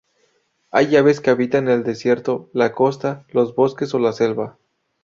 [0.71, 4.57] Hay aves que habitan el desierto, la costa, los bosques o la selva.